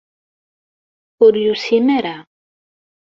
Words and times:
Ur 1.23 1.33
yusim 1.43 1.87
ara. 1.97 2.17